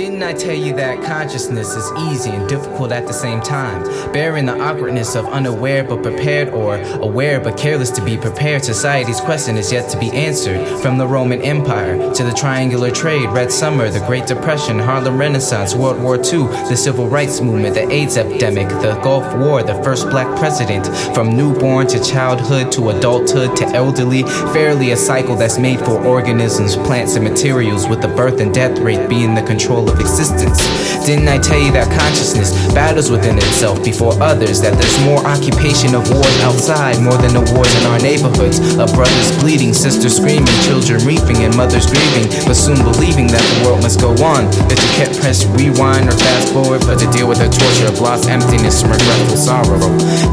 Didn't 0.00 0.22
I 0.22 0.32
tell 0.32 0.54
you 0.54 0.74
that 0.76 1.04
consciousness 1.04 1.76
is 1.76 1.92
easy 2.08 2.30
and 2.30 2.48
difficult 2.48 2.90
at 2.90 3.06
the 3.06 3.12
same 3.12 3.42
time? 3.42 3.84
Bearing 4.14 4.46
the 4.46 4.58
awkwardness 4.58 5.14
of 5.14 5.26
unaware 5.26 5.84
but 5.84 6.02
prepared, 6.02 6.48
or 6.54 6.76
aware 7.02 7.38
but 7.38 7.58
careless 7.58 7.90
to 7.90 8.02
be 8.02 8.16
prepared. 8.16 8.64
Society's 8.64 9.20
question 9.20 9.58
is 9.58 9.70
yet 9.70 9.90
to 9.90 9.98
be 9.98 10.10
answered. 10.12 10.66
From 10.80 10.96
the 10.96 11.06
Roman 11.06 11.42
Empire 11.42 12.14
to 12.14 12.24
the 12.24 12.32
Triangular 12.32 12.90
Trade, 12.90 13.28
Red 13.28 13.52
Summer, 13.52 13.90
the 13.90 14.00
Great 14.06 14.26
Depression, 14.26 14.78
Harlem 14.78 15.18
Renaissance, 15.18 15.74
World 15.74 16.02
War 16.02 16.16
II, 16.16 16.46
the 16.70 16.76
Civil 16.76 17.06
Rights 17.06 17.42
Movement, 17.42 17.74
the 17.74 17.86
AIDS 17.90 18.16
epidemic, 18.16 18.70
the 18.70 18.98
Gulf 19.02 19.36
War, 19.36 19.62
the 19.62 19.74
first 19.84 20.08
black 20.08 20.34
president. 20.38 20.86
From 21.14 21.36
newborn 21.36 21.86
to 21.88 22.02
childhood 22.02 22.72
to 22.72 22.88
adulthood 22.88 23.54
to 23.58 23.66
elderly, 23.66 24.22
fairly 24.54 24.92
a 24.92 24.96
cycle 24.96 25.36
that's 25.36 25.58
made 25.58 25.80
for 25.80 26.02
organisms, 26.02 26.76
plants, 26.76 27.16
and 27.16 27.24
materials, 27.24 27.86
with 27.86 28.00
the 28.00 28.08
birth 28.08 28.40
and 28.40 28.54
death 28.54 28.78
rate 28.78 29.06
being 29.06 29.34
the 29.34 29.42
control 29.42 29.89
existence. 29.98 30.60
Didn't 31.06 31.26
I 31.26 31.38
tell 31.38 31.58
you 31.58 31.72
that 31.72 31.88
consciousness 31.90 32.52
battles 32.76 33.10
within 33.10 33.38
itself 33.38 33.82
before 33.82 34.14
others? 34.22 34.60
That 34.60 34.76
there's 34.76 34.98
more 35.02 35.24
occupation 35.26 35.96
of 35.96 36.06
wars 36.12 36.36
outside, 36.44 37.00
more 37.00 37.16
than 37.16 37.32
the 37.32 37.44
wars 37.56 37.72
in 37.80 37.84
our 37.88 37.98
neighborhoods. 37.98 38.60
Of 38.76 38.92
brothers 38.94 39.32
bleeding, 39.40 39.72
sisters 39.72 40.16
screaming, 40.20 40.54
children 40.62 41.02
reaping, 41.02 41.42
and 41.42 41.56
mothers 41.56 41.88
grieving, 41.88 42.28
but 42.46 42.54
soon 42.54 42.78
believing 42.84 43.26
that 43.32 43.42
the 43.42 43.56
world 43.64 43.82
must 43.82 43.98
go 43.98 44.12
on. 44.22 44.46
That 44.68 44.78
you 44.78 44.90
can't 45.00 45.14
press 45.18 45.48
rewind 45.56 46.06
or 46.06 46.16
fast 46.16 46.52
forward, 46.52 46.84
but 46.84 47.00
to 47.00 47.08
deal 47.10 47.26
with 47.26 47.40
the 47.40 47.48
torture 47.48 47.88
of 47.88 47.98
lost 47.98 48.28
emptiness 48.28 48.84
and 48.84 48.92
regretful 48.92 49.40
sorrow. 49.40 49.80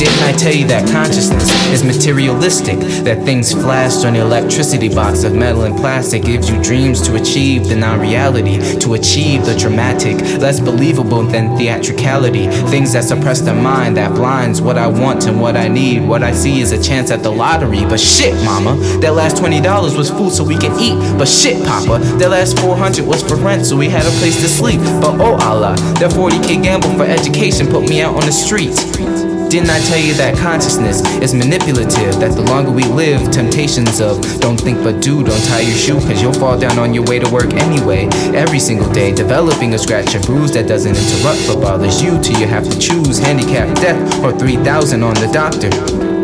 Didn't 0.00 0.22
I 0.24 0.32
tell 0.32 0.54
you 0.54 0.66
that 0.72 0.88
consciousness 0.90 1.52
is 1.70 1.84
materialistic? 1.84 2.80
That 3.04 3.22
things 3.24 3.52
flashed 3.52 4.04
on 4.04 4.14
the 4.14 4.20
electricity 4.20 4.88
box 4.88 5.24
of 5.24 5.34
metal 5.34 5.64
and 5.64 5.76
plastic 5.76 6.24
gives 6.24 6.48
you 6.48 6.62
dreams 6.62 7.00
to 7.06 7.16
achieve 7.16 7.68
the 7.68 7.76
non 7.76 8.00
reality, 8.00 8.56
to 8.78 8.94
achieve 8.94 9.43
the 9.44 9.56
dramatic, 9.56 10.20
less 10.40 10.60
believable 10.60 11.22
than 11.22 11.56
theatricality. 11.56 12.48
Things 12.68 12.92
that 12.92 13.04
suppress 13.04 13.40
the 13.40 13.54
mind, 13.54 13.96
that 13.96 14.14
blinds 14.14 14.60
what 14.60 14.78
I 14.78 14.86
want 14.86 15.26
and 15.26 15.40
what 15.40 15.56
I 15.56 15.68
need. 15.68 16.06
What 16.06 16.22
I 16.22 16.32
see 16.32 16.60
is 16.60 16.72
a 16.72 16.82
chance 16.82 17.10
at 17.10 17.22
the 17.22 17.30
lottery. 17.30 17.84
But 17.84 18.00
shit, 18.00 18.34
mama, 18.44 18.76
that 19.00 19.14
last 19.14 19.36
$20 19.36 19.96
was 19.96 20.10
food 20.10 20.32
so 20.32 20.44
we 20.44 20.56
could 20.56 20.72
eat. 20.80 20.96
But 21.18 21.28
shit, 21.28 21.64
papa, 21.66 21.98
that 22.18 22.30
last 22.30 22.58
400 22.58 23.06
was 23.06 23.22
for 23.22 23.36
rent 23.36 23.66
so 23.66 23.76
we 23.76 23.88
had 23.88 24.06
a 24.06 24.10
place 24.18 24.40
to 24.40 24.48
sleep. 24.48 24.80
But 25.00 25.20
oh 25.20 25.36
Allah, 25.40 25.76
that 26.00 26.10
40k 26.10 26.62
gamble 26.62 26.94
for 26.96 27.04
education 27.04 27.66
put 27.68 27.88
me 27.88 28.00
out 28.00 28.14
on 28.14 28.26
the 28.26 28.32
street. 28.32 29.43
Didn't 29.54 29.70
I 29.70 29.78
tell 29.86 30.00
you 30.00 30.14
that 30.14 30.36
consciousness 30.36 31.00
is 31.22 31.32
manipulative? 31.32 32.18
That 32.18 32.34
the 32.34 32.42
longer 32.42 32.72
we 32.72 32.82
live, 32.86 33.30
temptations 33.30 34.00
of 34.00 34.20
don't 34.40 34.60
think 34.60 34.82
but 34.82 35.00
do, 35.00 35.22
don't 35.22 35.44
tie 35.44 35.60
your 35.60 35.76
shoe, 35.76 36.00
cause 36.00 36.20
you'll 36.20 36.32
fall 36.32 36.58
down 36.58 36.76
on 36.76 36.92
your 36.92 37.04
way 37.04 37.20
to 37.20 37.30
work 37.30 37.54
anyway. 37.54 38.08
Every 38.34 38.58
single 38.58 38.92
day, 38.92 39.14
developing 39.14 39.72
a 39.74 39.78
scratch 39.78 40.12
or 40.16 40.20
bruise 40.22 40.50
that 40.54 40.66
doesn't 40.66 40.96
interrupt 40.96 41.46
but 41.46 41.60
bothers 41.60 42.02
you 42.02 42.20
till 42.20 42.40
you 42.40 42.48
have 42.48 42.68
to 42.68 42.76
choose 42.80 43.18
handicap, 43.18 43.72
death, 43.76 44.24
or 44.24 44.36
3,000 44.36 45.04
on 45.04 45.14
the 45.14 45.30
doctor. 45.32 46.23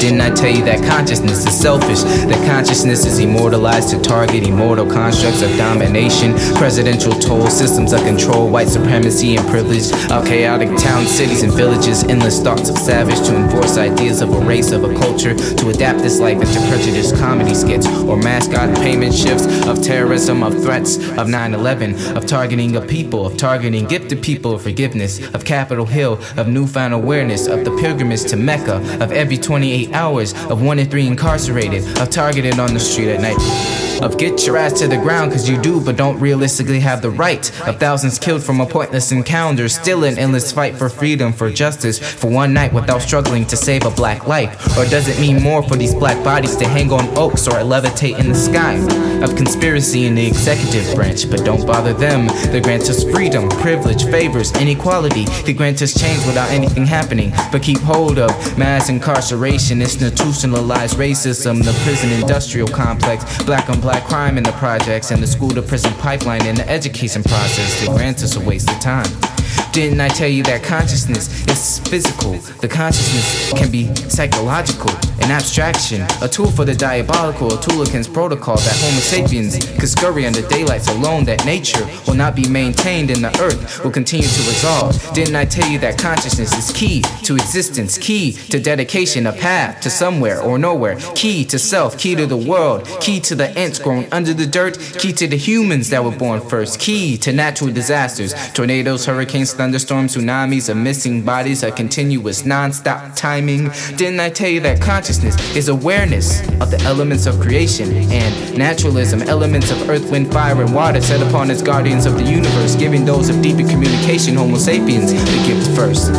Didn't 0.00 0.20
I 0.20 0.30
tell 0.30 0.54
you 0.54 0.62
that 0.66 0.84
consciousness 0.84 1.46
is 1.46 1.58
selfish? 1.58 2.02
That 2.02 2.46
consciousness 2.46 3.06
is 3.06 3.18
immortalized 3.18 3.88
to 3.90 4.00
target 4.00 4.46
immortal 4.46 4.84
constructs 4.84 5.40
of 5.40 5.50
domination, 5.56 6.34
presidential 6.56 7.12
toll, 7.12 7.46
systems 7.46 7.94
of 7.94 8.00
control, 8.00 8.50
white 8.50 8.68
supremacy 8.68 9.36
and 9.36 9.48
privilege, 9.48 9.90
of 10.10 10.26
chaotic 10.26 10.68
towns, 10.78 11.10
cities, 11.10 11.42
and 11.42 11.52
villages, 11.52 12.04
endless 12.04 12.42
thoughts 12.42 12.68
of 12.68 12.76
savage 12.76 13.18
to 13.26 13.34
enforce 13.34 13.78
ideas 13.78 14.20
of 14.20 14.34
a 14.34 14.38
race, 14.40 14.70
of 14.70 14.84
a 14.84 14.94
culture, 14.94 15.34
to 15.34 15.70
adapt 15.70 16.00
this 16.00 16.20
life 16.20 16.36
into 16.36 16.60
prejudiced 16.68 17.16
comedy 17.16 17.54
skits 17.54 17.86
or 18.04 18.18
mascot 18.18 18.76
payment 18.76 19.14
shifts 19.14 19.46
of 19.66 19.82
terrorism, 19.82 20.42
of 20.42 20.52
threats, 20.62 20.98
of 21.16 21.28
9 21.28 21.54
11, 21.54 22.16
of 22.16 22.26
targeting 22.26 22.76
a 22.76 22.82
people, 22.82 23.26
of 23.26 23.36
targeting 23.38 23.86
gifted 23.86 24.22
people 24.22 24.52
of 24.52 24.62
forgiveness, 24.62 25.26
of 25.34 25.44
Capitol 25.44 25.86
Hill, 25.86 26.20
of 26.36 26.48
newfound 26.48 26.92
awareness, 26.92 27.46
of 27.46 27.64
the 27.64 27.74
pilgrimage 27.78 28.24
to 28.24 28.36
Mecca, 28.36 28.76
of 29.02 29.10
every 29.10 29.38
28 29.38 29.85
hours, 29.92 30.34
of 30.50 30.62
one 30.62 30.78
in 30.78 30.88
three 30.88 31.06
incarcerated, 31.06 31.98
of 31.98 32.10
targeted 32.10 32.58
on 32.58 32.74
the 32.74 32.80
street 32.80 33.08
at 33.08 33.20
night. 33.20 33.85
Of 34.02 34.18
get 34.18 34.46
your 34.46 34.56
ass 34.56 34.74
to 34.80 34.88
the 34.88 34.96
ground 34.96 35.32
cause 35.32 35.48
you 35.48 35.60
do 35.60 35.80
but 35.80 35.96
don't 35.96 36.20
realistically 36.20 36.80
have 36.80 37.00
the 37.00 37.10
right. 37.10 37.50
Of 37.66 37.80
thousands 37.80 38.18
killed 38.18 38.42
from 38.42 38.60
a 38.60 38.66
pointless 38.66 39.10
encounter. 39.10 39.68
Still 39.68 40.04
an 40.04 40.18
endless 40.18 40.52
fight 40.52 40.76
for 40.76 40.88
freedom, 40.88 41.32
for 41.32 41.50
justice, 41.50 41.98
for 41.98 42.30
one 42.30 42.52
night 42.52 42.72
without 42.72 43.00
struggling 43.00 43.46
to 43.46 43.56
save 43.56 43.86
a 43.86 43.90
black 43.90 44.26
life. 44.26 44.76
Or 44.76 44.84
does 44.84 45.08
it 45.08 45.18
mean 45.18 45.42
more 45.42 45.62
for 45.62 45.76
these 45.76 45.94
black 45.94 46.22
bodies 46.22 46.56
to 46.56 46.68
hang 46.68 46.92
on 46.92 47.06
oaks 47.16 47.48
or 47.48 47.52
levitate 47.52 48.18
in 48.18 48.28
the 48.28 48.34
sky? 48.34 48.76
Of 49.22 49.34
conspiracy 49.34 50.04
in 50.04 50.14
the 50.14 50.26
executive 50.26 50.94
branch, 50.94 51.30
but 51.30 51.44
don't 51.44 51.66
bother 51.66 51.94
them. 51.94 52.26
They 52.52 52.60
grant 52.60 52.82
us 52.90 53.02
freedom, 53.02 53.48
privilege, 53.48 54.04
favors, 54.04 54.52
inequality. 54.52 55.24
They 55.44 55.54
grant 55.54 55.80
us 55.80 55.98
change 55.98 56.24
without 56.26 56.50
anything 56.50 56.84
happening. 56.84 57.32
But 57.50 57.62
keep 57.62 57.78
hold 57.78 58.18
of 58.18 58.58
mass 58.58 58.90
incarceration, 58.90 59.80
institutionalized 59.80 60.96
racism, 60.98 61.64
the 61.64 61.72
prison 61.82 62.10
industrial 62.10 62.68
complex, 62.68 63.24
black 63.44 63.70
on 63.70 63.80
black 63.86 64.02
crime 64.02 64.36
in 64.36 64.42
the 64.42 64.50
projects, 64.50 65.12
and 65.12 65.22
the 65.22 65.26
school 65.28 65.50
to 65.50 65.62
prison 65.62 65.92
pipeline 66.00 66.44
in 66.44 66.56
the 66.56 66.68
education 66.68 67.22
process. 67.22 67.80
They 67.80 67.86
grant 67.86 68.20
us 68.20 68.34
a 68.34 68.40
waste 68.40 68.68
of 68.68 68.80
time. 68.80 69.35
Didn't 69.76 70.00
I 70.00 70.08
tell 70.08 70.26
you 70.26 70.42
that 70.44 70.62
consciousness 70.62 71.46
is 71.46 71.80
physical? 71.80 72.32
The 72.62 72.66
consciousness 72.66 73.52
can 73.52 73.70
be 73.70 73.94
psychological, 74.08 74.88
an 75.20 75.30
abstraction, 75.30 76.00
a 76.22 76.28
tool 76.28 76.50
for 76.50 76.64
the 76.64 76.74
diabolical, 76.74 77.52
a 77.52 77.60
tool 77.60 77.82
against 77.82 78.14
protocol 78.14 78.56
that 78.56 78.74
Homo 78.80 79.00
sapiens 79.00 79.58
could 79.78 79.90
scurry 79.90 80.24
under 80.24 80.40
daylights 80.48 80.88
alone, 80.88 81.26
that 81.26 81.44
nature 81.44 81.86
will 82.06 82.14
not 82.14 82.34
be 82.34 82.48
maintained 82.48 83.10
and 83.10 83.22
the 83.22 83.38
earth 83.38 83.84
will 83.84 83.90
continue 83.90 84.26
to 84.26 84.40
resolve. 84.48 85.12
Didn't 85.12 85.36
I 85.36 85.44
tell 85.44 85.68
you 85.68 85.78
that 85.80 85.98
consciousness 85.98 86.56
is 86.56 86.74
key 86.74 87.02
to 87.24 87.34
existence, 87.34 87.98
key 87.98 88.32
to 88.32 88.58
dedication, 88.58 89.26
a 89.26 89.32
path 89.32 89.82
to 89.82 89.90
somewhere 89.90 90.40
or 90.40 90.58
nowhere, 90.58 90.96
key 91.14 91.44
to 91.44 91.58
self, 91.58 91.98
key 91.98 92.14
to 92.14 92.24
the 92.24 92.34
world, 92.34 92.88
key 93.02 93.20
to 93.20 93.34
the 93.34 93.50
ants 93.58 93.78
growing 93.78 94.10
under 94.10 94.32
the 94.32 94.46
dirt, 94.46 94.78
key 94.98 95.12
to 95.12 95.26
the 95.26 95.36
humans 95.36 95.90
that 95.90 96.02
were 96.02 96.16
born 96.16 96.40
first, 96.40 96.80
key 96.80 97.18
to 97.18 97.30
natural 97.30 97.70
disasters, 97.70 98.32
tornadoes, 98.52 99.04
hurricanes, 99.04 99.50
thunderstorms, 99.66 100.14
tsunamis, 100.14 100.68
of 100.68 100.76
missing 100.76 101.22
bodies, 101.22 101.64
a 101.64 101.72
continuous 101.72 102.44
non-stop 102.44 103.16
timing. 103.16 103.68
Didn't 103.96 104.20
I 104.20 104.30
tell 104.30 104.48
you 104.48 104.60
that 104.60 104.80
consciousness 104.80 105.34
is 105.56 105.68
awareness 105.68 106.40
of 106.60 106.70
the 106.70 106.80
elements 106.82 107.26
of 107.26 107.40
creation 107.40 107.90
and 108.12 108.56
naturalism, 108.56 109.22
elements 109.22 109.72
of 109.72 109.90
earth, 109.90 110.08
wind, 110.08 110.32
fire, 110.32 110.62
and 110.62 110.72
water 110.72 111.00
set 111.00 111.20
upon 111.20 111.50
as 111.50 111.62
guardians 111.62 112.06
of 112.06 112.14
the 112.16 112.22
universe, 112.22 112.76
giving 112.76 113.04
those 113.04 113.28
of 113.28 113.42
deeper 113.42 113.68
communication, 113.68 114.36
Homo 114.36 114.56
sapiens, 114.56 115.12
the 115.12 115.44
gift 115.44 115.68
first. 115.74 116.12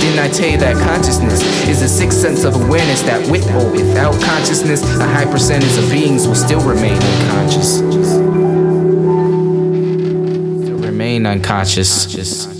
Didn't 0.00 0.20
I 0.20 0.28
tell 0.28 0.48
you 0.48 0.56
that 0.56 0.76
consciousness 0.76 1.42
is 1.68 1.82
a 1.82 1.88
sixth 1.90 2.18
sense 2.18 2.44
of 2.44 2.54
awareness 2.56 3.02
that 3.02 3.20
with 3.30 3.46
or 3.50 3.70
without 3.70 4.18
consciousness, 4.22 4.82
a 4.98 5.06
high 5.06 5.26
percentage 5.26 5.76
of 5.76 5.90
beings 5.90 6.26
will 6.26 6.34
still 6.34 6.66
remain 6.66 6.96
unconscious? 6.96 7.80
Still 10.64 10.78
remain 10.78 11.26
unconscious. 11.26 12.57